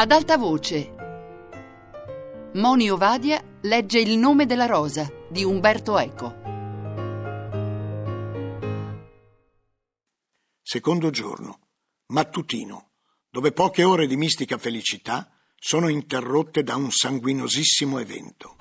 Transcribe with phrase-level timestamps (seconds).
[0.00, 0.94] Ad alta voce.
[2.54, 6.36] Moni Ovadia legge Il nome della rosa di Umberto Eco.
[10.62, 11.68] Secondo giorno,
[12.14, 12.92] mattutino,
[13.28, 18.56] dove poche ore di mistica felicità sono interrotte da un sanguinosissimo evento.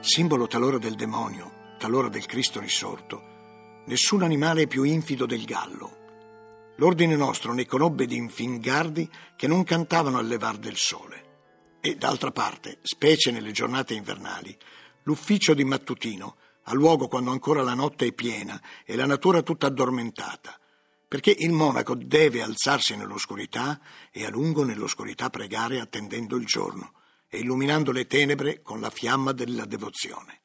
[0.00, 6.74] Simbolo talora del demonio, talora del Cristo risorto, nessun animale è più infido del gallo.
[6.78, 11.78] L'ordine nostro ne conobbe di infingardi che non cantavano al levar del sole.
[11.80, 14.58] E d'altra parte, specie nelle giornate invernali,
[15.04, 19.68] l'ufficio di mattutino ha luogo quando ancora la notte è piena e la natura tutta
[19.68, 20.58] addormentata,
[21.06, 26.94] perché il monaco deve alzarsi nell'oscurità e a lungo nell'oscurità pregare attendendo il giorno
[27.28, 30.40] e illuminando le tenebre con la fiamma della devozione.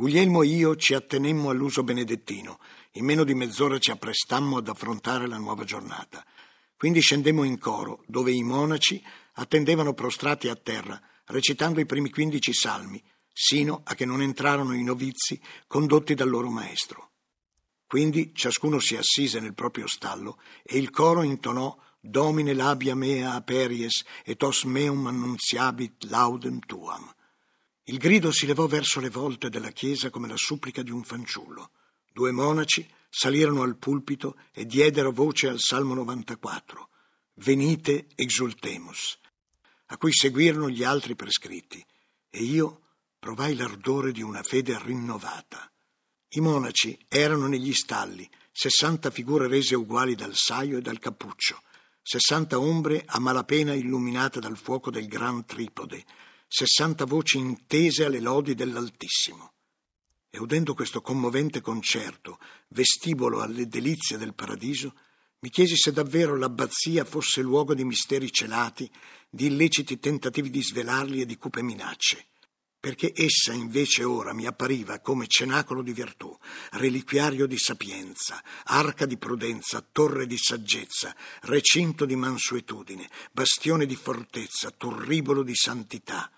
[0.00, 2.58] Guglielmo e io ci attenemmo all'uso benedettino,
[2.92, 6.24] in meno di mezz'ora ci apprestammo ad affrontare la nuova giornata.
[6.74, 12.54] Quindi scendemmo in coro, dove i monaci attendevano prostrati a terra, recitando i primi quindici
[12.54, 17.10] salmi, sino a che non entrarono i novizi condotti dal loro maestro.
[17.86, 24.02] Quindi ciascuno si assise nel proprio stallo e il coro intonò Domine labia mea aperies
[24.24, 27.12] et os meum annunziabit laudem tuam.
[27.90, 31.72] Il grido si levò verso le volte della chiesa come la supplica di un fanciullo.
[32.12, 36.88] Due monaci salirono al pulpito e diedero voce al Salmo 94.
[37.34, 39.18] Venite, exultemus,
[39.86, 41.84] a cui seguirono gli altri prescritti,
[42.30, 42.82] e io
[43.18, 45.68] provai l'ardore di una fede rinnovata.
[46.28, 51.60] I monaci erano negli stalli, sessanta figure rese uguali dal saio e dal cappuccio,
[52.00, 56.04] sessanta ombre a malapena illuminate dal fuoco del gran tripode,
[56.52, 59.52] sessanta voci intese alle lodi dell'Altissimo.
[60.28, 64.94] E udendo questo commovente concerto, vestibolo alle delizie del paradiso,
[65.40, 68.90] mi chiesi se davvero l'abbazia fosse luogo di misteri celati,
[69.30, 72.26] di illeciti tentativi di svelarli e di cupe minacce
[72.80, 76.34] perché essa invece ora mi appariva come cenacolo di virtù,
[76.72, 84.70] reliquiario di sapienza, arca di prudenza, torre di saggezza, recinto di mansuetudine, bastione di fortezza,
[84.70, 86.30] turribolo di santità.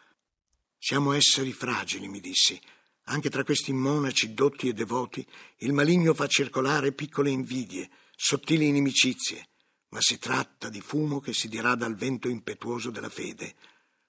[0.85, 2.61] Siamo esseri fragili, mi dissi.
[3.05, 5.25] Anche tra questi monaci dotti e devoti
[5.59, 9.49] il maligno fa circolare piccole invidie, sottili inimicizie,
[9.91, 13.55] ma si tratta di fumo che si dirada al vento impetuoso della fede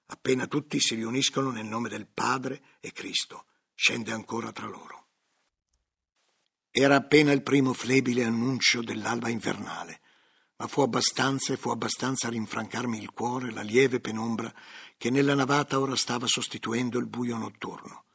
[0.07, 5.07] Appena tutti si riuniscono nel nome del Padre e Cristo, scende ancora tra loro.
[6.69, 10.01] Era appena il primo flebile annuncio dell'alba invernale,
[10.57, 14.53] ma fu abbastanza e fu abbastanza a rinfrancarmi il cuore la lieve penombra
[15.03, 18.06] che nella navata ora stava sostituendo il buio notturno.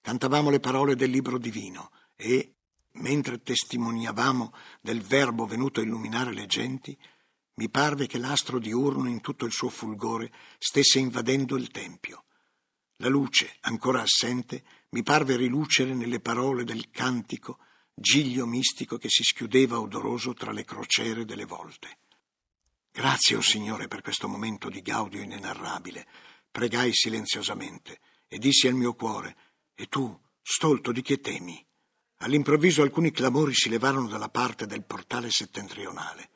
[0.00, 2.54] Cantavamo le parole del libro divino e,
[2.94, 6.98] mentre testimoniavamo del Verbo venuto a illuminare le genti,
[7.54, 12.24] mi parve che l'astro diurno in tutto il suo fulgore stesse invadendo il tempio.
[12.96, 17.60] La luce, ancora assente, mi parve rilucere nelle parole del cantico,
[17.94, 21.98] giglio mistico che si schiudeva odoroso tra le crociere delle volte.
[22.92, 26.06] Grazie, o oh Signore, per questo momento di gaudio inenarrabile.
[26.50, 29.36] Pregai silenziosamente e dissi al mio cuore:
[29.74, 31.64] E tu, stolto, di che temi?
[32.18, 36.30] All'improvviso alcuni clamori si levarono dalla parte del portale settentrionale.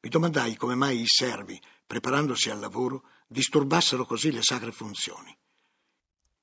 [0.00, 5.36] Mi domandai come mai i servi, preparandosi al lavoro, disturbassero così le sacre funzioni.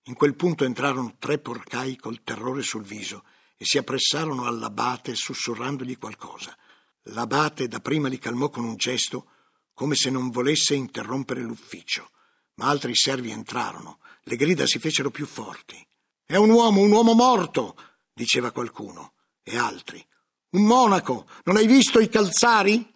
[0.03, 3.25] In quel punto entrarono tre porcai col terrore sul viso
[3.57, 6.57] e si appressarono all'abate sussurrandogli qualcosa.
[7.03, 9.31] L'abate dapprima li calmò con un gesto,
[9.79, 12.09] come se non volesse interrompere l'ufficio,
[12.55, 15.81] ma altri servi entrarono, le grida si fecero più forti.
[16.25, 17.77] È un uomo, un uomo morto,
[18.11, 20.05] diceva qualcuno, e altri.
[20.49, 22.93] Un monaco, non hai visto i calzari?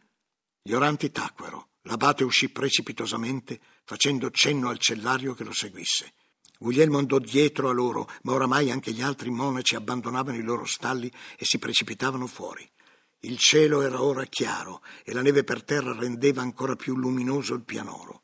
[0.61, 1.69] Gli oranti tacquero.
[1.83, 6.15] L'abate uscì precipitosamente, facendo cenno al cellario che lo seguisse.
[6.59, 11.09] Guglielmo andò dietro a loro, ma oramai anche gli altri monaci abbandonavano i loro stalli
[11.37, 12.69] e si precipitavano fuori.
[13.25, 17.63] Il cielo era ora chiaro e la neve per terra rendeva ancora più luminoso il
[17.63, 18.23] pianoro.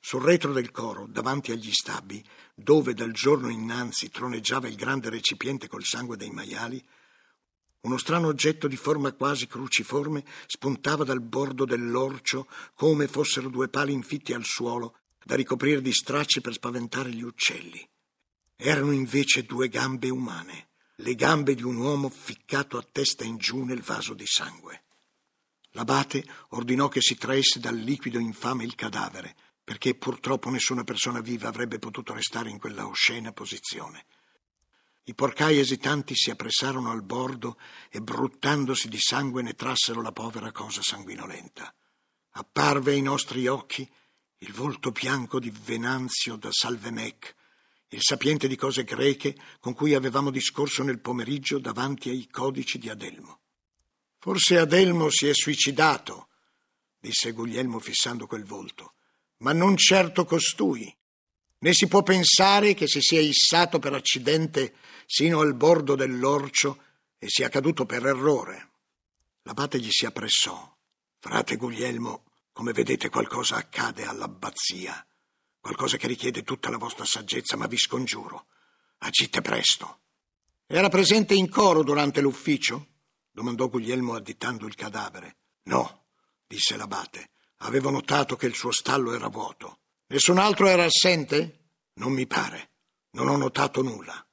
[0.00, 5.68] Sul retro del coro, davanti agli stabbi, dove dal giorno innanzi troneggiava il grande recipiente
[5.68, 6.84] col sangue dei maiali,
[7.82, 13.92] uno strano oggetto di forma quasi cruciforme spuntava dal bordo dell'orcio come fossero due pali
[13.92, 17.88] infitti al suolo da ricoprire di stracci per spaventare gli uccelli.
[18.56, 23.64] Erano invece due gambe umane, le gambe di un uomo ficcato a testa in giù
[23.64, 24.84] nel vaso di sangue.
[25.70, 31.48] L'abate ordinò che si traesse dal liquido infame il cadavere, perché purtroppo nessuna persona viva
[31.48, 34.06] avrebbe potuto restare in quella oscena posizione.
[35.08, 37.58] I porcai esitanti si appressarono al bordo
[37.90, 41.72] e bruttandosi di sangue ne trassero la povera cosa sanguinolenta.
[42.30, 43.88] Apparve ai nostri occhi
[44.38, 47.34] il volto bianco di Venanzio da Salvemec,
[47.88, 52.88] il sapiente di cose greche con cui avevamo discorso nel pomeriggio davanti ai codici di
[52.88, 53.40] Adelmo.
[54.18, 56.28] Forse Adelmo si è suicidato,
[56.98, 58.94] disse Guglielmo fissando quel volto,
[59.38, 60.94] ma non certo costui.
[61.58, 64.74] Né si può pensare che si sia issato per accidente
[65.06, 66.82] sino al bordo dell'orcio
[67.18, 68.70] e sia caduto per errore.
[69.42, 70.74] L'abate gli si appressò.
[71.18, 75.04] Frate Guglielmo, come vedete qualcosa accade all'abbazia,
[75.66, 78.46] qualcosa che richiede tutta la vostra saggezza, ma vi scongiuro,
[78.98, 79.98] agite presto.
[80.64, 82.86] Era presente in coro durante l'ufficio?
[83.32, 85.38] domandò Guglielmo additando il cadavere.
[85.64, 86.04] No,
[86.46, 87.30] disse l'abate.
[87.58, 89.80] Avevo notato che il suo stallo era vuoto.
[90.06, 91.70] Nessun altro era assente?
[91.94, 92.70] Non mi pare.
[93.10, 94.24] Non ho notato nulla.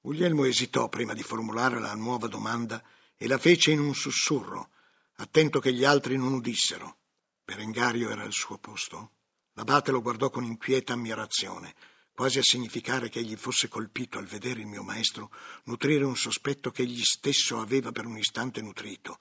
[0.00, 2.80] Guglielmo esitò prima di formulare la nuova domanda
[3.16, 4.70] e la fece in un sussurro,
[5.16, 6.98] attento che gli altri non udissero.
[7.42, 9.10] Berengario era al suo posto?
[9.54, 11.74] L'abate lo guardò con inquieta ammirazione,
[12.12, 15.30] quasi a significare che egli fosse colpito al vedere il mio maestro
[15.64, 19.18] nutrire un sospetto che egli stesso aveva per un istante nutrito,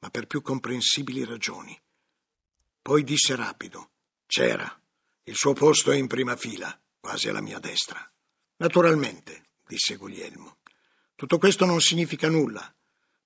[0.00, 1.78] ma per più comprensibili ragioni.
[2.80, 3.90] Poi disse rapido:
[4.26, 4.76] C'era.
[5.24, 8.10] Il suo posto è in prima fila, quasi alla mia destra.
[8.56, 10.58] Naturalmente, disse Guglielmo.
[11.14, 12.74] Tutto questo non significa nulla.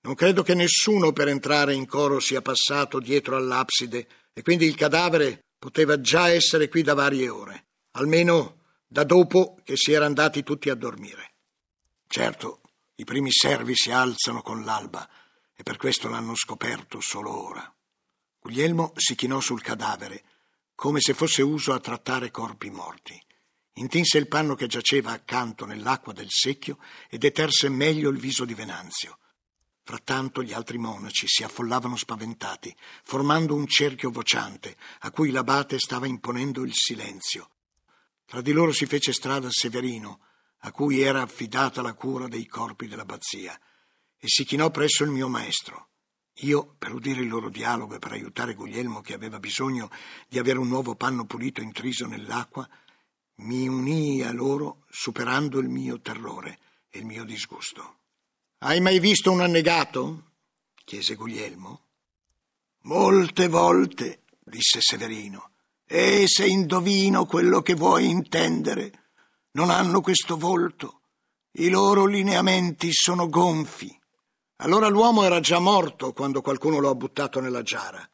[0.03, 4.77] Non credo che nessuno per entrare in coro sia passato dietro all'abside e quindi il
[4.77, 7.67] cadavere poteva già essere qui da varie ore,
[7.97, 11.33] almeno da dopo che si era andati tutti a dormire.
[12.07, 12.61] Certo,
[12.95, 15.11] i primi servi si alzano con l'alba
[15.57, 17.75] e per questo l'hanno scoperto solo ora.
[18.39, 20.23] Guglielmo si chinò sul cadavere
[20.77, 23.21] come se fosse uso a trattare corpi morti.
[23.79, 26.79] Intinse il panno che giaceva accanto nell'acqua del secchio
[27.11, 29.19] e deterse meglio il viso di Venanzio.
[29.89, 32.75] Frattanto gli altri monaci si affollavano spaventati,
[33.05, 37.51] formando un cerchio vociante a cui l'abate stava imponendo il silenzio.
[38.25, 40.23] Tra di loro si fece strada Severino,
[40.63, 43.57] a cui era affidata la cura dei corpi dell'abbazia,
[44.19, 45.91] e si chinò presso il mio maestro.
[46.41, 49.89] Io, per udire il loro dialogo e per aiutare Guglielmo che aveva bisogno
[50.27, 52.69] di avere un nuovo panno pulito intriso nell'acqua,
[53.37, 56.59] mi unii a loro superando il mio terrore
[56.91, 57.99] e il mio disgusto.
[58.67, 60.33] Hai mai visto un annegato?
[60.85, 61.83] chiese Guglielmo.
[62.83, 65.51] Molte volte, disse Severino,
[65.87, 69.11] e se indovino quello che vuoi intendere,
[69.53, 71.03] non hanno questo volto,
[71.59, 73.97] i loro lineamenti sono gonfi.
[74.57, 78.05] Allora l'uomo era già morto quando qualcuno lo ha buttato nella giara.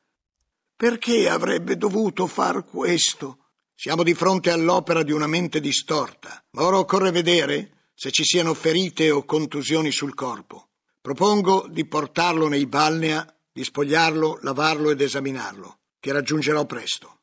[0.76, 3.38] Perché avrebbe dovuto far questo?
[3.74, 8.54] Siamo di fronte all'opera di una mente distorta, ma ora occorre vedere se ci siano
[8.54, 10.68] ferite o contusioni sul corpo.
[11.00, 15.78] Propongo di portarlo nei balnea, di spogliarlo, lavarlo ed esaminarlo.
[16.00, 17.20] Ti raggiungerò presto.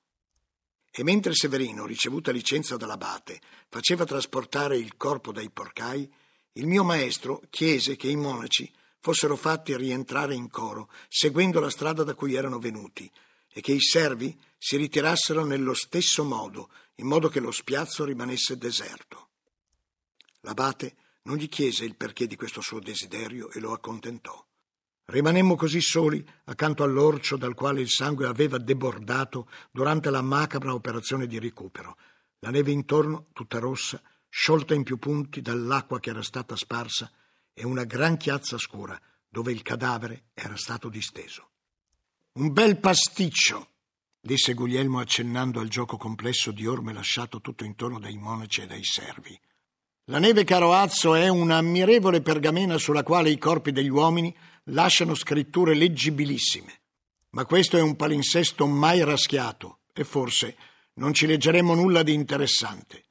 [0.92, 3.40] E mentre Severino, ricevuta licenza dall'abate,
[3.70, 6.12] faceva trasportare il corpo dai porcai,
[6.54, 12.04] il mio maestro chiese che i monaci fossero fatti rientrare in coro, seguendo la strada
[12.04, 13.10] da cui erano venuti,
[13.48, 18.58] e che i servi si ritirassero nello stesso modo, in modo che lo spiazzo rimanesse
[18.58, 19.29] deserto.
[20.42, 24.46] L'abate non gli chiese il perché di questo suo desiderio e lo accontentò.
[25.06, 31.26] Rimanemmo così soli accanto all'orcio dal quale il sangue aveva debordato durante la macabra operazione
[31.26, 31.98] di recupero.
[32.40, 37.12] La neve intorno, tutta rossa, sciolta in più punti dall'acqua che era stata sparsa,
[37.54, 41.50] e una gran chiazza scura dove il cadavere era stato disteso.
[42.34, 43.70] Un bel pasticcio,
[44.22, 48.84] disse Guglielmo accennando al gioco complesso di orme lasciato tutto intorno dai monaci e dai
[48.84, 49.38] servi.
[50.10, 54.36] La neve Caroazzo è un'ammirevole pergamena sulla quale i corpi degli uomini
[54.66, 56.82] lasciano scritture leggibilissime.
[57.32, 60.58] Ma questo è un palinsesto mai raschiato e forse
[60.96, 63.06] non ci leggeremo nulla di interessante.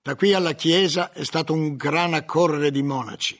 [0.00, 3.38] Da qui alla chiesa è stato un gran accorrere di monaci.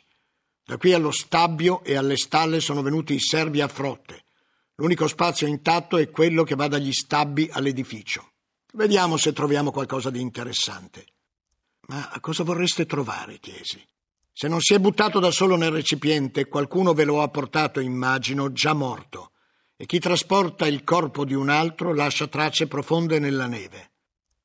[0.62, 4.24] Da qui allo stabbio e alle stalle sono venuti i servi a frotte.
[4.74, 8.32] L'unico spazio intatto è quello che va dagli stabbi all'edificio.
[8.74, 11.13] Vediamo se troviamo qualcosa di interessante.
[11.86, 13.38] Ma cosa vorreste trovare?
[13.38, 13.84] chiesi.
[14.32, 18.52] Se non si è buttato da solo nel recipiente, qualcuno ve lo ha portato, immagino,
[18.52, 19.30] già morto.
[19.76, 23.90] E chi trasporta il corpo di un altro lascia tracce profonde nella neve.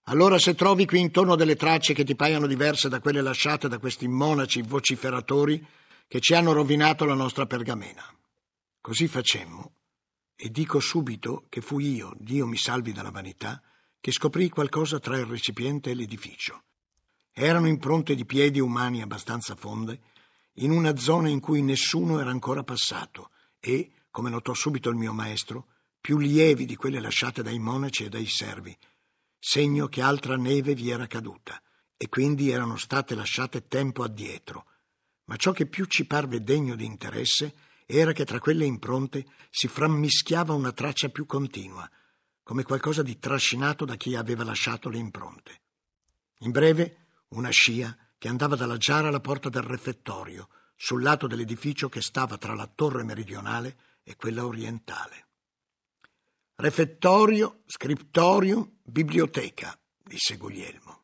[0.04, 3.78] Allora se trovi qui intorno delle tracce che ti paiano diverse da quelle lasciate da
[3.78, 5.66] questi monaci vociferatori
[6.08, 8.04] che ci hanno rovinato la nostra pergamena.
[8.82, 9.74] Così facemmo
[10.36, 13.62] e dico subito che fui io, Dio mi salvi dalla vanità,
[14.00, 16.64] che scoprì qualcosa tra il recipiente e l'edificio.
[17.32, 20.02] Erano impronte di piedi umani abbastanza fonde,
[20.60, 25.14] in una zona in cui nessuno era ancora passato e, come notò subito il mio
[25.14, 25.68] maestro,
[26.02, 28.76] più lievi di quelle lasciate dai monaci e dai servi,
[29.38, 31.62] segno che altra neve vi era caduta
[31.96, 34.66] e quindi erano state lasciate tempo addietro.
[35.26, 37.54] Ma ciò che più ci parve degno di interesse
[37.86, 41.90] era che tra quelle impronte si frammischiava una traccia più continua,
[42.44, 45.62] come qualcosa di trascinato da chi aveva lasciato le impronte.
[46.40, 51.90] In breve, una scia che andava dalla giara alla porta del refettorio, sul lato dell'edificio
[51.90, 55.28] che stava tra la torre meridionale e quella orientale.
[56.56, 61.04] Refettorio, scriptorium, biblioteca, disse Guglielmo.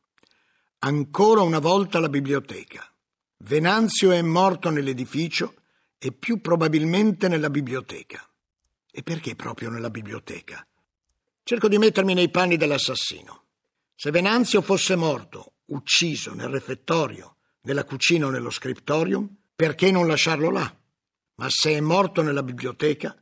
[0.80, 2.90] Ancora una volta la biblioteca.
[3.38, 5.54] Venanzio è morto nell'edificio
[5.98, 8.26] e più probabilmente nella biblioteca.
[8.90, 10.66] E perché proprio nella biblioteca?
[11.42, 13.44] Cerco di mettermi nei panni dell'assassino.
[13.94, 20.50] Se Venanzio fosse morto, ucciso nel refettorio, nella cucina o nello scriptorium, perché non lasciarlo
[20.50, 20.76] là?
[21.36, 23.16] Ma se è morto nella biblioteca,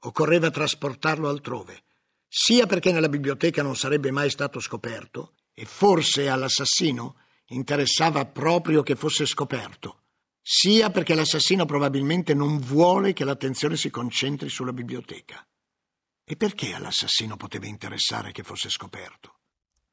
[0.00, 1.82] occorreva trasportarlo altrove,
[2.26, 8.94] sia perché nella biblioteca non sarebbe mai stato scoperto, e forse all'assassino interessava proprio che
[8.94, 10.02] fosse scoperto,
[10.40, 15.46] sia perché l'assassino probabilmente non vuole che l'attenzione si concentri sulla biblioteca.
[16.24, 19.37] E perché all'assassino poteva interessare che fosse scoperto?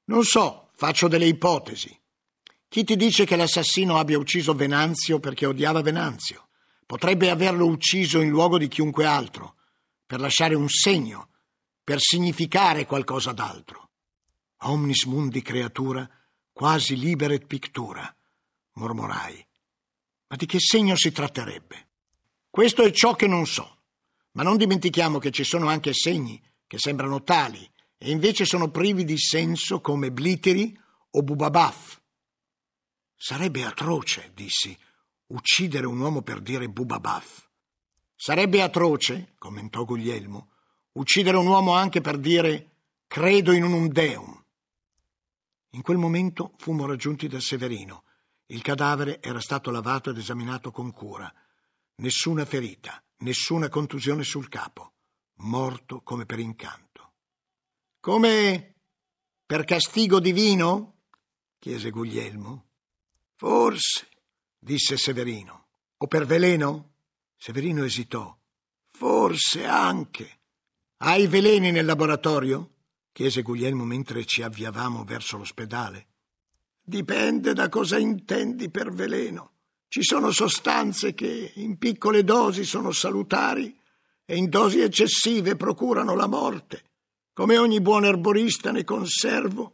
[0.06, 1.98] Non so, faccio delle ipotesi.
[2.68, 6.50] Chi ti dice che l'assassino abbia ucciso Venanzio perché odiava Venanzio?
[6.86, 9.56] Potrebbe averlo ucciso in luogo di chiunque altro,
[10.06, 11.30] per lasciare un segno,
[11.84, 13.90] per significare qualcosa d'altro.
[14.58, 16.08] Omnis mundi creatura,
[16.52, 18.14] quasi liberet pictura,
[18.74, 19.46] mormorai.
[20.28, 21.88] Ma di che segno si tratterebbe?
[22.50, 23.78] Questo è ciò che non so.
[24.32, 29.04] Ma non dimentichiamo che ci sono anche segni che sembrano tali e invece sono privi
[29.04, 30.78] di senso come bliteri
[31.12, 32.02] o bubabaf.
[33.16, 34.78] Sarebbe atroce, dissi,
[35.28, 37.50] uccidere un uomo per dire bubabaf.
[38.16, 40.52] Sarebbe atroce, commentò Guglielmo,
[40.94, 42.72] uccidere un uomo anche per dire
[43.08, 44.44] credo in un deum.
[45.72, 48.04] In quel momento fummo raggiunti da Severino.
[48.48, 51.32] Il cadavere era stato lavato ed esaminato con cura.
[51.96, 54.94] Nessuna ferita, nessuna contusione sul capo.
[55.38, 56.85] Morto come per incanto.
[58.06, 58.76] Come
[59.48, 61.06] per castigo divino?
[61.58, 62.68] chiese Guglielmo.
[63.34, 64.08] Forse,
[64.60, 65.70] disse Severino.
[65.98, 66.98] O per veleno?
[67.36, 68.38] Severino esitò.
[68.92, 70.42] Forse anche.
[70.98, 72.74] Hai veleni nel laboratorio?
[73.12, 76.10] chiese Guglielmo mentre ci avviavamo verso l'ospedale.
[76.84, 79.54] Dipende da cosa intendi per veleno.
[79.88, 83.76] Ci sono sostanze che in piccole dosi sono salutari
[84.24, 86.84] e in dosi eccessive procurano la morte.
[87.36, 89.74] Come ogni buon erborista ne conservo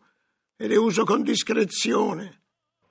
[0.57, 2.41] e le uso con discrezione.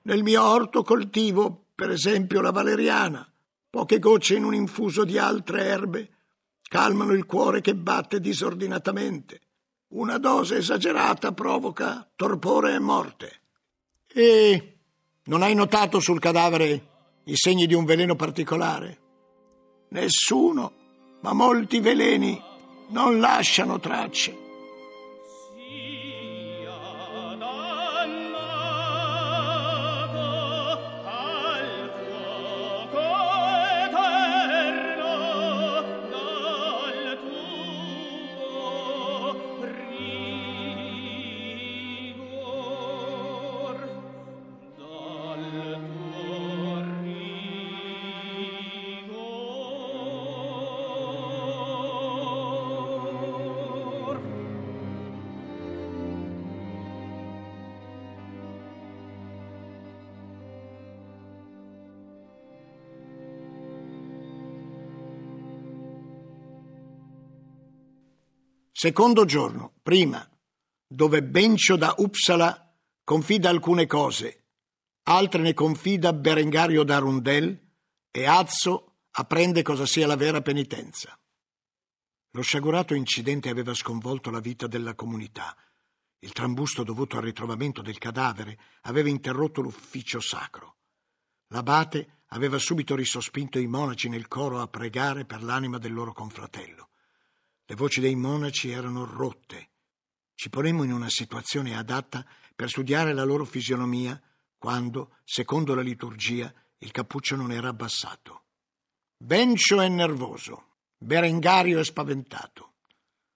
[0.03, 3.29] Nel mio orto coltivo, per esempio, la valeriana.
[3.69, 6.09] Poche gocce in un infuso di altre erbe
[6.69, 9.41] calmano il cuore che batte disordinatamente.
[9.89, 13.41] Una dose esagerata provoca torpore e morte.
[14.07, 14.77] E
[15.25, 16.87] non hai notato sul cadavere
[17.25, 18.99] i segni di un veleno particolare?
[19.89, 20.71] Nessuno,
[21.19, 22.41] ma molti veleni
[22.91, 24.50] non lasciano tracce.
[68.83, 70.27] Secondo giorno, prima,
[70.87, 74.45] dove Bencio da Uppsala confida alcune cose,
[75.03, 77.61] altre ne confida Berengario da Rundel
[78.09, 81.15] e Azzo apprende cosa sia la vera penitenza.
[82.31, 85.55] Lo sciagurato incidente aveva sconvolto la vita della comunità.
[86.17, 90.77] Il trambusto dovuto al ritrovamento del cadavere aveva interrotto l'ufficio sacro.
[91.49, 96.89] L'abate aveva subito risospinto i monaci nel coro a pregare per l'anima del loro confratello.
[97.71, 99.69] Le voci dei monaci erano rotte.
[100.35, 104.21] Ci ponemmo in una situazione adatta per studiare la loro fisionomia
[104.57, 108.43] quando, secondo la liturgia, il cappuccio non era abbassato.
[109.15, 112.73] Bencio è nervoso, Berengario è spaventato,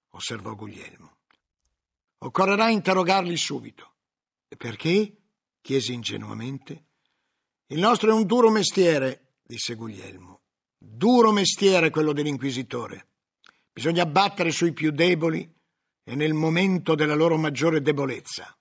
[0.10, 1.20] osservò Guglielmo.
[2.18, 3.94] Occorrerà interrogarli subito.
[4.50, 5.16] Perché?
[5.62, 6.88] chiese ingenuamente.
[7.68, 10.42] Il nostro è un duro mestiere, disse Guglielmo.
[10.78, 13.08] Duro mestiere quello dell'inquisitore.
[13.76, 15.54] Bisogna battere sui più deboli
[16.02, 18.58] e nel momento della loro maggiore debolezza.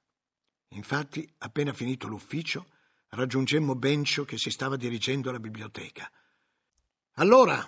[0.71, 2.67] Infatti, appena finito l'ufficio,
[3.11, 6.11] raggiungemmo Bencio che si stava dirigendo alla biblioteca.
[7.13, 7.65] Allora,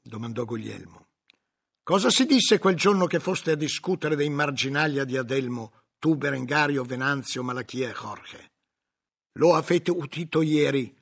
[0.00, 1.08] domandò Guglielmo,
[1.82, 6.84] cosa si disse quel giorno che foste a discutere dei marginaglia di Adelmo, tu, Berengario,
[6.84, 8.52] Venanzio, Malachia e Jorge?
[9.32, 10.96] Lo avete udito ieri.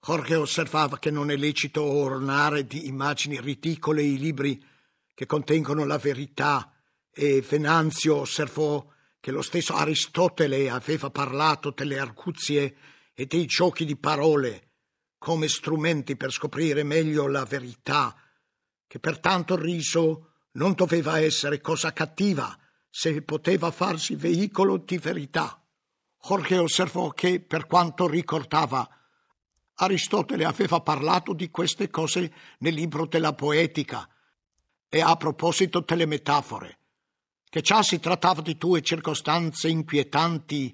[0.00, 4.72] Jorge osservava che non è lecito ornare di immagini ridicole i libri
[5.14, 6.72] che contengono la verità
[7.10, 8.84] e Venanzio osservò
[9.20, 12.76] che lo stesso Aristotele aveva parlato delle arguzie
[13.14, 14.70] e dei giochi di parole
[15.16, 18.14] come strumenti per scoprire meglio la verità,
[18.86, 22.58] che pertanto il riso non doveva essere cosa cattiva
[22.90, 25.64] se poteva farsi veicolo di verità.
[26.20, 28.86] Jorge osservò che, per quanto ricordava,
[29.76, 34.08] Aristotele aveva parlato di queste cose nel libro della poetica
[34.94, 36.78] e a proposito delle metafore,
[37.50, 40.72] che già si trattava di due circostanze inquietanti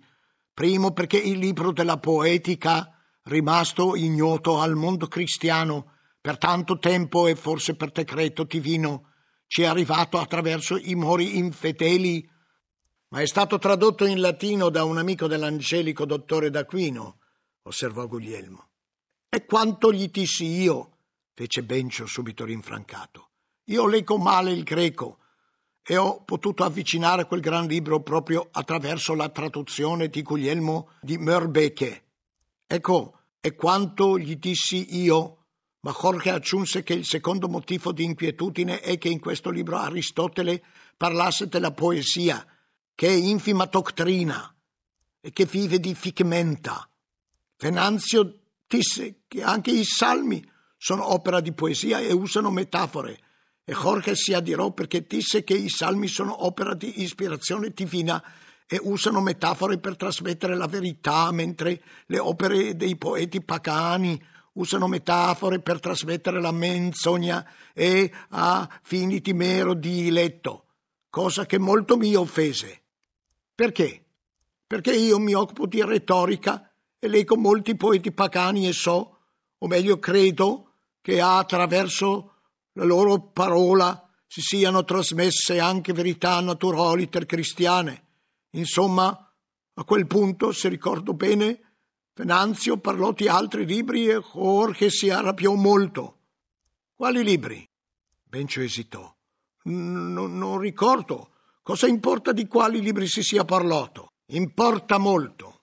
[0.52, 7.34] Primo perché il libro della poetica, rimasto ignoto al mondo cristiano per tanto tempo e
[7.34, 9.12] forse per decreto divino,
[9.46, 12.28] ci è arrivato attraverso i mori infedeli,
[13.08, 17.20] ma è stato tradotto in latino da un amico dell'angelico dottore d'Aquino,
[17.62, 18.68] osservò Guglielmo.
[19.30, 20.98] E quanto gli dissi io,
[21.32, 23.29] fece Bencio subito rinfrancato.
[23.70, 25.18] Io leggo male il greco
[25.82, 32.04] e ho potuto avvicinare quel gran libro proprio attraverso la traduzione di Guglielmo di Mörbeke.
[32.66, 35.36] Ecco, e quanto gli dissi io,
[35.80, 40.62] ma Jorge aggiunse che il secondo motivo di inquietudine è che in questo libro Aristotele
[40.96, 42.44] parlasse della poesia,
[42.92, 44.52] che è infima dottrina
[45.20, 46.88] e che vive di figmenta.
[47.56, 50.44] Venanzio disse che anche i salmi
[50.76, 53.20] sono opera di poesia e usano metafore,
[53.64, 58.22] e Jorge si adirò perché disse che i salmi sono opera di ispirazione divina
[58.66, 64.20] e usano metafore per trasmettere la verità, mentre le opere dei poeti pagani
[64.52, 70.66] usano metafore per trasmettere la menzogna e a fini di mero diletto,
[71.08, 72.82] cosa che molto mi offese.
[73.54, 74.04] Perché?
[74.66, 79.18] Perché io mi occupo di retorica e leggo molti poeti pagani e so,
[79.58, 82.29] o meglio credo, che attraverso
[82.72, 88.06] la loro parola si siano trasmesse anche verità naturali cristiane.
[88.50, 89.08] Insomma,
[89.74, 91.70] a quel punto, se ricordo bene,
[92.14, 96.18] Venanzio parlò di altri libri e Jorge si arrabbiò molto.
[96.94, 97.66] Quali libri?
[98.22, 99.12] Bencio esitò.
[99.64, 101.30] Non ricordo.
[101.62, 104.12] Cosa importa di quali libri si sia parlato?
[104.32, 105.62] Importa molto.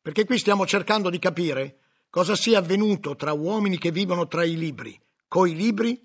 [0.00, 4.56] Perché qui stiamo cercando di capire cosa sia avvenuto tra uomini che vivono tra i
[4.56, 6.00] libri, coi libri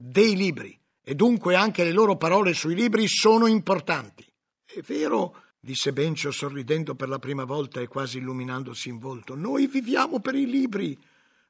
[0.00, 4.24] dei libri e dunque anche le loro parole sui libri sono importanti.
[4.64, 9.66] È vero, disse Bencio sorridendo per la prima volta e quasi illuminandosi in volto, noi
[9.66, 10.96] viviamo per i libri.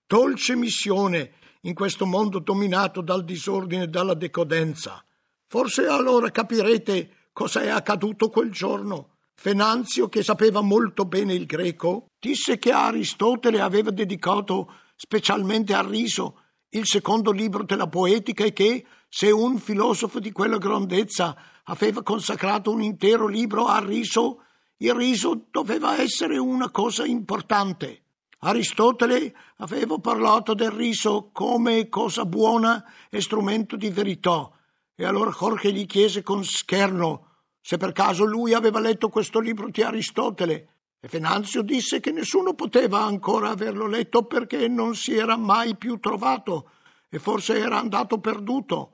[0.06, 1.32] Dolce missione
[1.62, 5.04] in questo mondo dominato dal disordine e dalla decadenza.
[5.46, 9.16] Forse allora capirete cosa è accaduto quel giorno.
[9.34, 16.37] Fenanzio, che sapeva molto bene il greco, disse che Aristotele aveva dedicato specialmente al riso
[16.70, 22.70] il secondo libro della poetica è che, se un filosofo di quella grandezza aveva consacrato
[22.70, 24.42] un intero libro al riso,
[24.78, 28.02] il riso doveva essere una cosa importante.
[28.40, 34.50] Aristotele aveva parlato del riso come cosa buona e strumento di verità,
[34.94, 37.28] e allora Jorge gli chiese con scherno
[37.68, 42.54] se per caso lui aveva letto questo libro di Aristotele e Venanzio disse che nessuno
[42.54, 46.70] poteva ancora averlo letto perché non si era mai più trovato
[47.08, 48.92] e forse era andato perduto.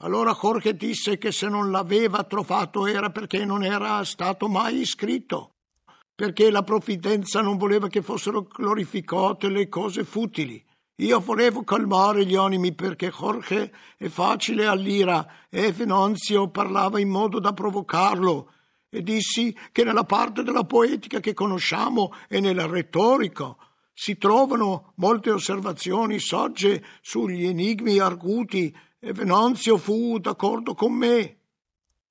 [0.00, 5.54] Allora Jorge disse che se non l'aveva trovato era perché non era stato mai scritto,
[6.14, 10.62] perché la provvidenza non voleva che fossero glorificate le cose futili.
[11.00, 17.40] Io volevo calmare gli animi perché Jorge è facile all'ira e Venanzio parlava in modo
[17.40, 18.50] da provocarlo
[18.90, 23.54] e dissi che nella parte della poetica che conosciamo e nella retorica
[23.92, 31.36] si trovano molte osservazioni sagge sugli enigmi arguti e Venanzio fu d'accordo con me.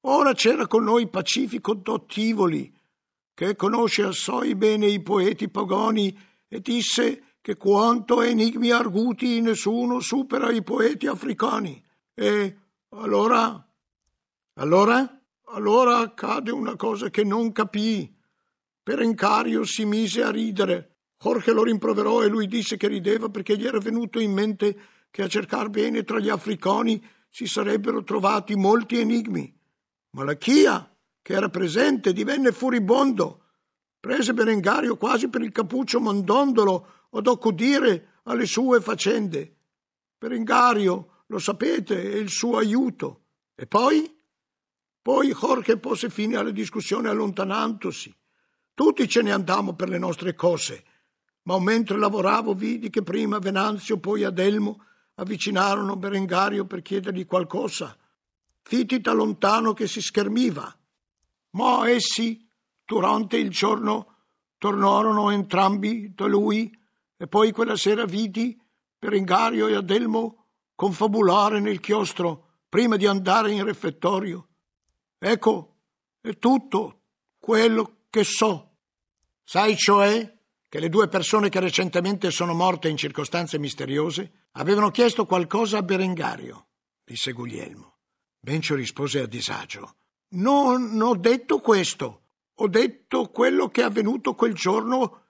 [0.02, 2.74] Ora c'era con noi Pacifico Dottivoli,
[3.34, 10.52] che conosce assai bene i poeti pagani e disse che quanto enigmi arguti nessuno supera
[10.52, 11.82] i poeti africani.
[12.13, 12.58] E
[12.90, 13.66] allora?
[14.56, 15.16] Allora?
[15.50, 18.16] Allora accade una cosa che non capii.
[18.84, 20.96] Berengario si mise a ridere.
[21.18, 24.80] Jorge lo rimproverò e lui disse che rideva perché gli era venuto in mente
[25.10, 29.54] che a cercar bene tra gli africani si sarebbero trovati molti enigmi.
[30.12, 33.44] Ma la Chia, che era presente, divenne furibondo.
[34.00, 39.56] Prese Berengario quasi per il cappuccio mandondolo ad accudire alle sue faccende.
[40.18, 43.24] Berengario, lo sapete, è il suo aiuto.
[43.56, 44.16] E poi?
[45.08, 48.13] Poi Jorge pose fine alla discussione allontanandosi.
[48.74, 50.84] Tutti ce ne andammo per le nostre cose,
[51.43, 54.84] ma mentre lavoravo vidi che prima Venanzio, poi Adelmo
[55.15, 57.98] avvicinarono Berengario per chiedergli qualcosa.
[58.63, 60.78] Fiti da lontano che si schermiva.
[61.52, 62.46] Ma essi,
[62.84, 64.15] durante il giorno,
[64.58, 66.70] tornarono entrambi da lui
[67.15, 68.62] e poi quella sera vidi
[69.00, 74.48] Berengario e Adelmo confabulare nel chiostro prima di andare in refettorio.
[75.19, 75.77] Ecco,
[76.21, 77.01] è tutto
[77.39, 78.77] quello che so.
[79.43, 80.36] Sai cioè
[80.69, 85.84] che le due persone che recentemente sono morte in circostanze misteriose avevano chiesto qualcosa a
[85.84, 86.67] Berengario,
[87.03, 87.97] disse Guglielmo.
[88.39, 89.95] Bencio rispose a disagio.
[90.30, 92.23] Non ho detto questo.
[92.56, 95.25] Ho detto quello che è avvenuto quel giorno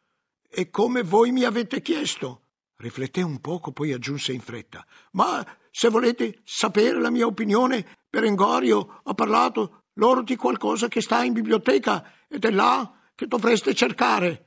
[0.49, 2.43] e come voi mi avete chiesto.
[2.77, 4.85] Rifletté un poco, poi aggiunse in fretta.
[5.11, 11.23] Ma se volete sapere la mia opinione, Berengario ha parlato loro di qualcosa che sta
[11.23, 14.45] in biblioteca ed è là che dovreste cercare.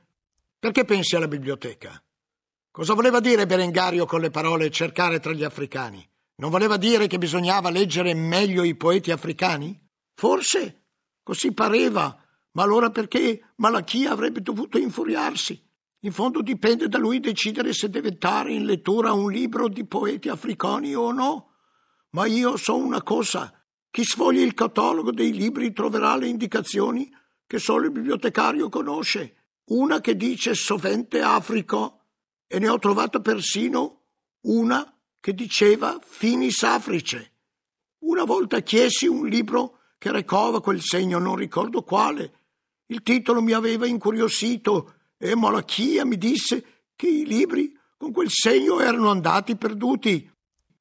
[0.59, 2.01] Perché pensi alla biblioteca?
[2.69, 6.07] Cosa voleva dire Berengario con le parole cercare tra gli africani?
[6.35, 9.77] Non voleva dire che bisognava leggere meglio i poeti africani?
[10.13, 10.83] Forse,
[11.21, 12.17] così pareva,
[12.51, 15.61] ma allora perché Malachia avrebbe dovuto infuriarsi?
[16.03, 20.29] In fondo dipende da lui decidere se deve dare in lettura un libro di poeti
[20.29, 21.53] africani o no.
[22.11, 23.60] Ma io so una cosa.
[23.91, 27.13] Chi sfogli il catalogo dei libri troverà le indicazioni
[27.45, 32.05] che solo il bibliotecario conosce, una che dice sovente Africo
[32.47, 34.03] e ne ho trovato persino
[34.43, 37.33] una che diceva Finis Africe.
[38.05, 42.33] Una volta chiesi un libro che recava quel segno, non ricordo quale.
[42.87, 48.79] Il titolo mi aveva incuriosito e Malachia mi disse che i libri con quel segno
[48.79, 50.31] erano andati perduti.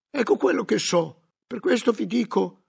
[0.08, 1.22] Ecco quello che so.
[1.46, 2.59] Per questo vi dico,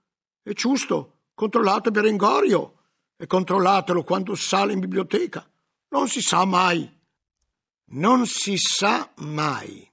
[0.42, 2.78] è giusto, controllate Berengorio
[3.16, 5.48] e controllatelo quando sale in biblioteca.
[5.88, 7.00] Non si sa mai.
[7.94, 9.86] Non si sa mai,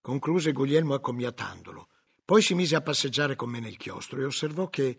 [0.00, 1.88] concluse Guglielmo accomiatandolo.
[2.24, 4.96] Poi si mise a passeggiare con me nel chiostro e osservò che,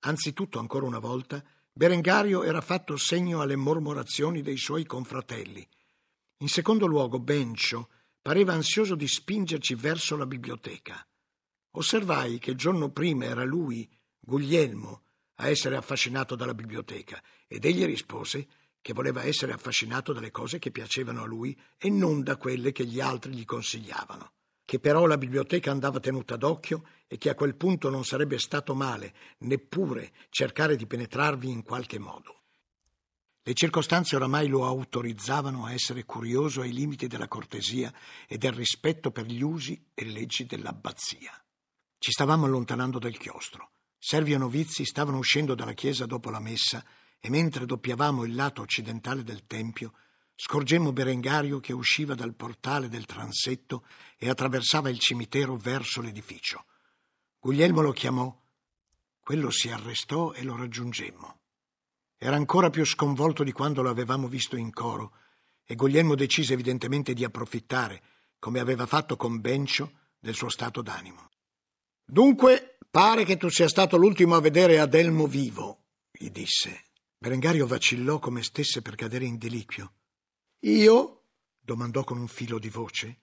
[0.00, 1.40] anzitutto ancora una volta,
[1.72, 5.64] Berengario era fatto segno alle mormorazioni dei suoi confratelli.
[6.38, 11.06] In secondo luogo, Bencio pareva ansioso di spingerci verso la biblioteca.
[11.72, 13.88] Osservai che il giorno prima era lui,
[14.30, 15.02] Guglielmo,
[15.40, 18.46] a essere affascinato dalla biblioteca ed egli rispose
[18.80, 22.86] che voleva essere affascinato dalle cose che piacevano a lui e non da quelle che
[22.86, 24.30] gli altri gli consigliavano,
[24.64, 28.72] che però la biblioteca andava tenuta d'occhio e che a quel punto non sarebbe stato
[28.72, 32.42] male neppure cercare di penetrarvi in qualche modo.
[33.42, 37.92] Le circostanze oramai lo autorizzavano a essere curioso ai limiti della cortesia
[38.28, 41.32] e del rispetto per gli usi e leggi dell'abbazia.
[41.98, 43.72] Ci stavamo allontanando dal chiostro.
[44.02, 46.82] Servi e novizi stavano uscendo dalla chiesa dopo la messa
[47.20, 49.92] e mentre doppiavamo il lato occidentale del tempio,
[50.34, 53.84] scorgemmo Berengario che usciva dal portale del transetto
[54.16, 56.64] e attraversava il cimitero verso l'edificio.
[57.38, 58.34] Guglielmo lo chiamò.
[59.20, 61.38] Quello si arrestò e lo raggiungemmo.
[62.16, 65.12] Era ancora più sconvolto di quando lo avevamo visto in coro
[65.62, 68.02] e Guglielmo decise evidentemente di approfittare,
[68.38, 71.28] come aveva fatto con Bencio, del suo stato d'animo.
[72.02, 76.86] Dunque, Pare che tu sia stato l'ultimo a vedere Adelmo vivo, gli disse.
[77.16, 79.92] Berengario vacillò come stesse per cadere in deliquio.
[80.62, 81.22] Io?
[81.60, 83.20] domandò con un filo di voce.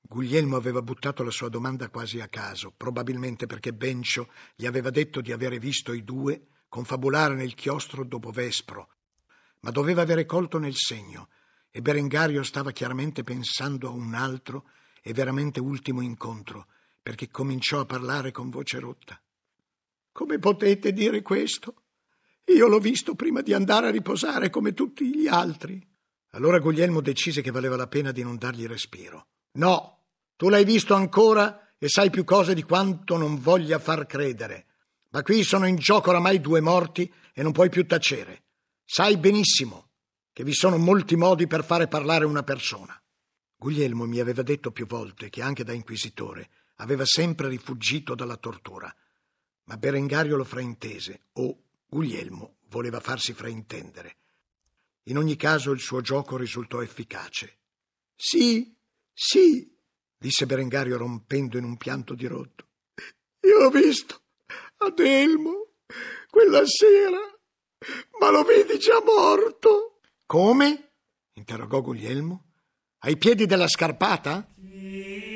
[0.00, 5.20] Guglielmo aveva buttato la sua domanda quasi a caso, probabilmente perché Bencio gli aveva detto
[5.20, 8.90] di avere visto i due confabulare nel chiostro dopo Vespro,
[9.62, 11.30] ma doveva avere colto nel segno,
[11.72, 14.68] e Berengario stava chiaramente pensando a un altro
[15.02, 16.68] e veramente ultimo incontro,
[17.06, 19.16] perché cominciò a parlare con voce rotta.
[20.10, 21.84] Come potete dire questo?
[22.46, 25.80] Io l'ho visto prima di andare a riposare come tutti gli altri.
[26.30, 29.28] Allora Guglielmo decise che valeva la pena di non dargli respiro.
[29.52, 34.66] No, tu l'hai visto ancora e sai più cose di quanto non voglia far credere.
[35.10, 38.46] Ma qui sono in gioco oramai due morti e non puoi più tacere.
[38.84, 39.90] Sai benissimo
[40.32, 43.00] che vi sono molti modi per fare parlare una persona.
[43.54, 48.94] Guglielmo mi aveva detto più volte che anche da inquisitore aveva sempre rifuggito dalla tortura.
[49.64, 54.16] Ma Berengario lo fraintese, o Guglielmo voleva farsi fraintendere.
[55.04, 57.58] In ogni caso il suo gioco risultò efficace.
[58.14, 58.76] Sì,
[59.12, 59.72] sì,
[60.16, 62.68] disse Berengario rompendo in un pianto di rotto.
[63.40, 64.22] Io ho visto
[64.78, 65.74] Adelmo
[66.28, 67.20] quella sera,
[68.20, 70.00] ma lo vedi già morto.
[70.26, 70.92] Come?
[71.34, 72.44] interrogò Guglielmo.
[73.00, 74.52] Ai piedi della scarpata?
[74.56, 75.35] No,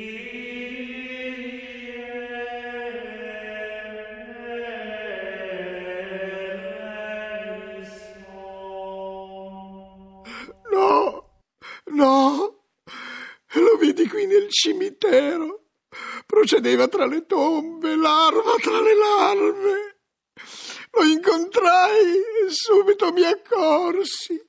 [12.01, 12.63] no,
[13.53, 15.59] lo vidi qui nel cimitero.
[16.25, 19.99] Procedeva tra le tombe, larva tra le larve.
[20.93, 24.41] Lo incontrai e subito mi accorsi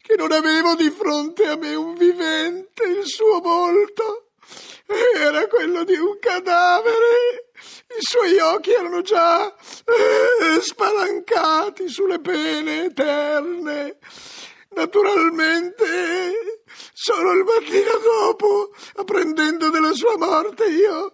[0.00, 4.30] che non avevo di fronte a me un vivente, il suo volto
[5.16, 7.50] era quello di un cadavere.
[7.88, 13.98] I suoi occhi erano già eh, spalancati sulle pene eterne.
[14.70, 21.12] Naturalmente, solo il mattino dopo, apprendendo della sua morte, io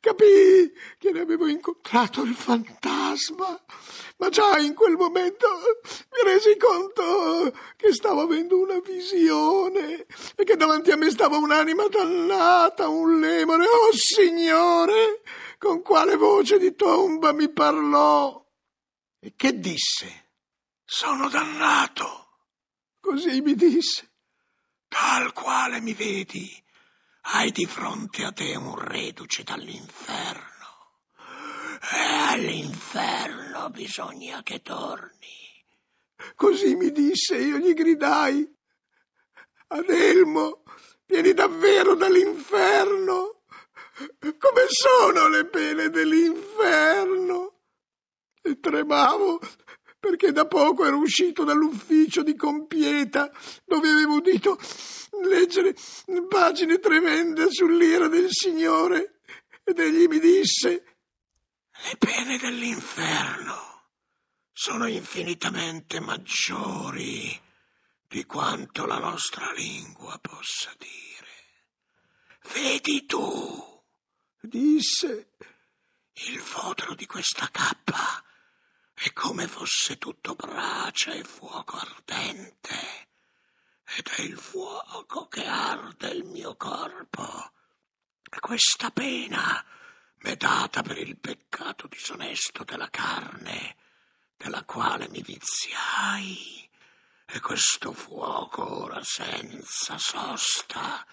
[0.00, 3.62] capii che ne avevo incontrato il fantasma
[4.22, 5.48] ma già in quel momento
[6.12, 11.88] mi resi conto che stavo avendo una visione e che davanti a me stava un'anima
[11.88, 13.64] dannata, un lemore.
[13.64, 15.22] Oh Signore,
[15.58, 18.40] con quale voce di tomba mi parlò?
[19.18, 20.30] E che disse?
[20.84, 22.21] Sono dannato.
[23.02, 24.12] Così mi disse.
[24.86, 26.48] Tal quale mi vedi,
[27.22, 31.00] hai di fronte a te un reduce dall'inferno
[31.80, 35.64] e all'inferno bisogna che torni.
[36.36, 38.48] Così mi disse, io gli gridai.
[39.66, 40.62] Adelmo,
[41.04, 43.42] vieni davvero dall'inferno.
[44.38, 47.62] Come sono le pene dell'inferno?
[48.40, 49.40] E tremavo
[50.02, 53.30] perché da poco ero uscito dall'ufficio di compieta
[53.64, 54.58] dove avevo udito
[55.30, 55.76] leggere
[56.28, 59.20] pagine tremende sull'ira del Signore
[59.62, 60.96] ed egli mi disse
[61.70, 63.90] le pene dell'inferno
[64.52, 67.40] sono infinitamente maggiori
[68.08, 71.30] di quanto la nostra lingua possa dire.
[72.52, 73.82] Vedi tu,
[74.40, 75.30] disse,
[76.12, 78.22] il fodero di questa cappa
[79.02, 83.08] è come fosse tutto bracia e fuoco ardente,
[83.96, 87.52] ed è il fuoco che arde il mio corpo.
[88.30, 89.64] E questa pena
[90.18, 93.76] m'è data per il peccato disonesto della carne,
[94.36, 96.70] della quale mi viziai,
[97.26, 101.04] e questo fuoco ora senza sosta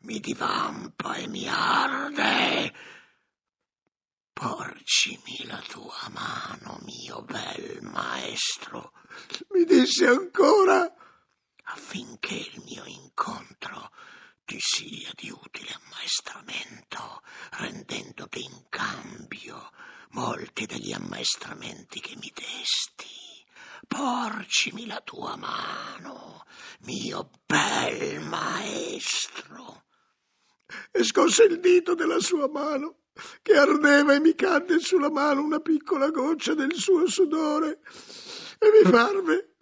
[0.00, 2.95] mi divampa e mi arde.
[4.38, 8.92] Porcimi la tua mano, mio bel maestro,
[9.48, 10.94] mi disse ancora,
[11.62, 13.90] affinché il mio incontro
[14.44, 17.22] ti sia di utile ammaestramento,
[17.52, 19.70] rendendoti in cambio
[20.10, 23.42] molti degli ammaestramenti che mi desti.
[23.88, 26.44] Porcimi la tua mano,
[26.80, 29.84] mio bel maestro.
[30.90, 32.98] E scosse il dito della sua mano,
[33.42, 37.80] che ardeva e mi cadde sulla mano una piccola goccia del suo sudore,
[38.58, 39.54] e mi parve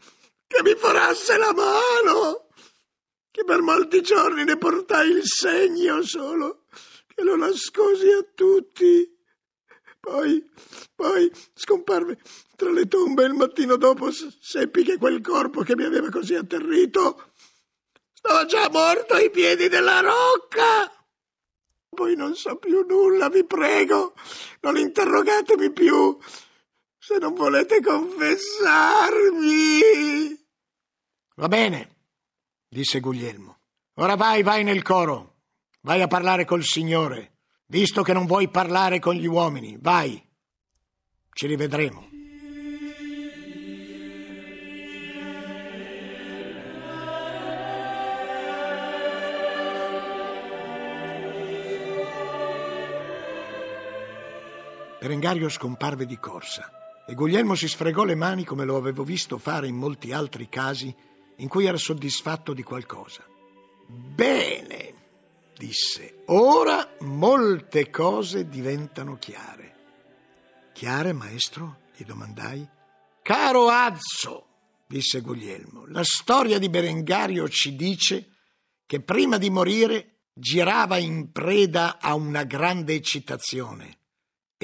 [0.46, 2.48] che mi forasse la mano
[3.30, 6.66] che per molti giorni ne portai il segno solo,
[7.06, 9.12] che lo nascosi a tutti.
[9.98, 10.48] Poi,
[10.94, 12.18] poi scomparve
[12.54, 16.34] tra le tombe e il mattino dopo seppi che quel corpo che mi aveva così
[16.34, 17.32] atterrito
[18.12, 20.93] stava già morto ai piedi della rocca.
[21.94, 24.14] Poi non so più nulla, vi prego,
[24.60, 26.18] non interrogatemi più
[26.98, 28.32] se non volete confessarmi.
[31.36, 31.96] Va bene,
[32.68, 33.58] disse Guglielmo.
[33.94, 35.36] Ora vai, vai nel coro,
[35.82, 40.20] vai a parlare col Signore, visto che non vuoi parlare con gli uomini, vai.
[41.32, 42.13] Ci rivedremo.
[55.04, 59.68] Berengario scomparve di corsa e Guglielmo si sfregò le mani come lo avevo visto fare
[59.68, 60.96] in molti altri casi
[61.36, 63.22] in cui era soddisfatto di qualcosa.
[63.86, 64.94] Bene,
[65.58, 69.74] disse, ora molte cose diventano chiare.
[70.72, 71.80] Chiare, maestro?
[71.94, 72.66] gli domandai.
[73.20, 74.46] Caro Azzo,
[74.86, 78.36] disse Guglielmo, la storia di Berengario ci dice
[78.86, 83.98] che prima di morire girava in preda a una grande eccitazione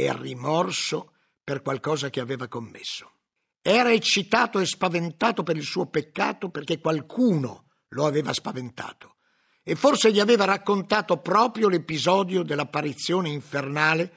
[0.04, 1.12] e rimorso
[1.44, 3.12] per qualcosa che aveva commesso.
[3.60, 9.16] Era eccitato e spaventato per il suo peccato perché qualcuno lo aveva spaventato
[9.62, 14.12] e forse gli aveva raccontato proprio l'episodio dell'apparizione infernale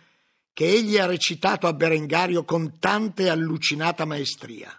[0.53, 4.71] che egli ha recitato a Berengario con tanta e allucinata maestria.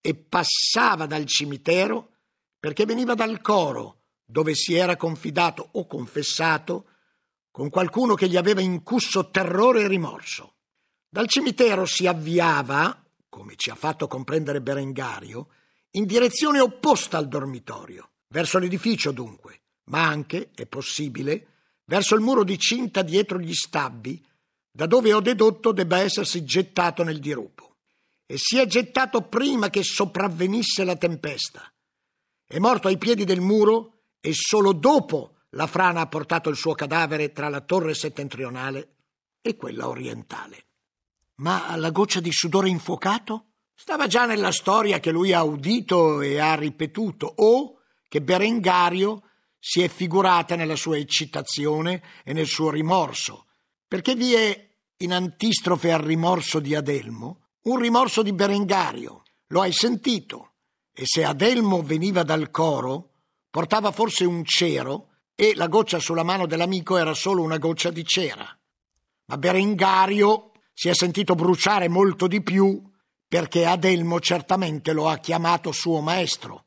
[0.00, 2.10] E passava dal cimitero
[2.58, 6.86] perché veniva dal coro dove si era confidato o confessato
[7.52, 10.54] con qualcuno che gli aveva incusso terrore e rimorso.
[11.08, 15.48] Dal cimitero si avviava, come ci ha fatto comprendere Berengario,
[15.90, 21.48] in direzione opposta al dormitorio, verso l'edificio dunque, ma anche, è possibile,
[21.84, 24.24] verso il muro di cinta dietro gli stabbi,
[24.70, 27.76] da dove ho dedotto debba essersi gettato nel dirupo.
[28.24, 31.70] E si è gettato prima che sopravvenisse la tempesta.
[32.46, 36.74] È morto ai piedi del muro e solo dopo la frana ha portato il suo
[36.74, 38.96] cadavere tra la torre settentrionale
[39.40, 40.66] e quella orientale.
[41.36, 43.46] Ma la goccia di sudore infuocato?
[43.74, 49.22] Stava già nella storia che lui ha udito e ha ripetuto, o che Berengario
[49.58, 53.46] si è figurata nella sua eccitazione e nel suo rimorso,
[53.86, 59.22] perché vi è in antistrofe al rimorso di Adelmo un rimorso di Berengario.
[59.48, 60.54] Lo hai sentito?
[60.92, 63.10] E se Adelmo veniva dal coro,
[63.50, 68.04] portava forse un cero e la goccia sulla mano dell'amico era solo una goccia di
[68.04, 68.46] cera.
[69.26, 72.82] Ma Berengario si è sentito bruciare molto di più
[73.26, 76.66] perché Adelmo certamente lo ha chiamato suo maestro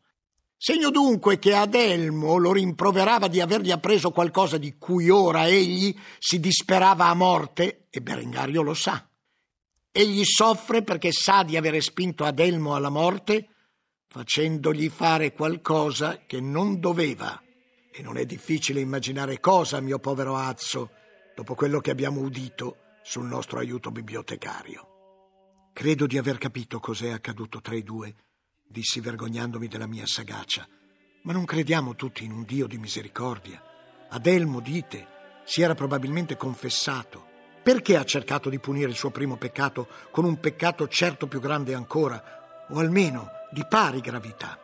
[0.58, 6.40] Segno dunque che Adelmo lo rimproverava di avergli appreso qualcosa di cui ora egli si
[6.40, 9.08] disperava a morte, e Berengario lo sa.
[9.92, 13.50] Egli soffre perché sa di avere spinto Adelmo alla morte,
[14.08, 17.40] facendogli fare qualcosa che non doveva.
[17.98, 20.92] E non è difficile immaginare cosa, mio povero Azzo,
[21.34, 25.70] dopo quello che abbiamo udito sul nostro aiuto bibliotecario.
[25.72, 28.14] Credo di aver capito cos'è accaduto tra i due
[28.68, 30.68] dissi vergognandomi della mia sagacia.
[31.24, 33.64] Ma non crediamo tutti in un Dio di misericordia.
[34.10, 35.08] Adelmo, dite,
[35.46, 37.26] si era probabilmente confessato.
[37.64, 41.74] Perché ha cercato di punire il suo primo peccato con un peccato certo più grande
[41.74, 44.60] ancora, o almeno di pari gravità?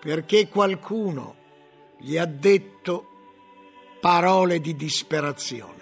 [0.00, 1.36] Perché qualcuno
[2.02, 3.06] gli ha detto
[4.00, 5.81] parole di disperazione.